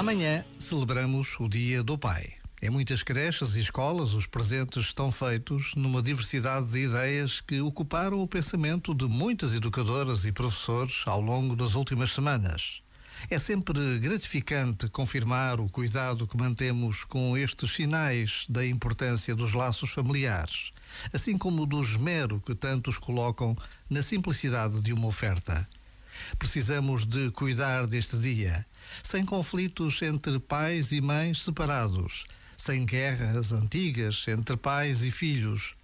[0.00, 2.32] Amanhã celebramos o Dia do Pai.
[2.62, 8.22] Em muitas creches e escolas, os presentes estão feitos numa diversidade de ideias que ocuparam
[8.22, 12.80] o pensamento de muitas educadoras e professores ao longo das últimas semanas.
[13.28, 19.90] É sempre gratificante confirmar o cuidado que mantemos com estes sinais da importância dos laços
[19.90, 20.70] familiares,
[21.12, 23.54] assim como do esmero que tantos colocam
[23.90, 25.68] na simplicidade de uma oferta.
[26.38, 28.66] Precisamos de cuidar deste dia,
[29.02, 32.24] sem conflitos entre pais e mães separados,
[32.56, 35.74] sem guerras antigas entre pais e filhos.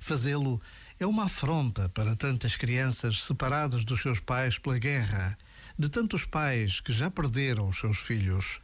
[0.00, 0.60] Fazê-lo
[0.98, 5.36] é uma afronta para tantas crianças separadas dos seus pais pela guerra,
[5.78, 8.60] de tantos pais que já perderam os seus filhos,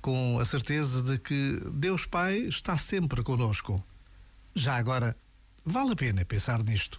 [0.00, 3.82] com a certeza de que Deus Pai está sempre conosco.
[4.54, 5.16] Já agora,
[5.64, 6.98] vale a pena pensar nisto.